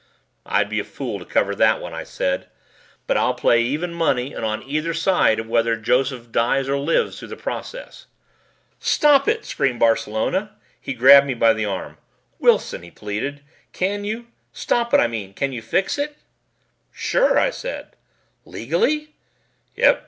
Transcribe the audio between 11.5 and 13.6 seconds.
the arm. "Wilson," he pleaded,